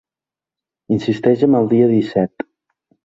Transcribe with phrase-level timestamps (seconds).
[0.95, 2.49] Insisteix amb el dia disset.